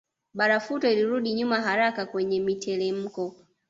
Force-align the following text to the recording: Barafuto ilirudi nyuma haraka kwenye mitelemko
Barafuto 0.33 0.89
ilirudi 0.91 1.33
nyuma 1.33 1.61
haraka 1.61 2.05
kwenye 2.05 2.39
mitelemko 2.39 3.35